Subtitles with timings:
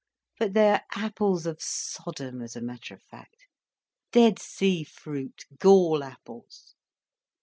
[0.39, 3.45] But they are apples of Sodom, as a matter of fact,
[4.11, 6.73] Dead Sea Fruit, gall apples.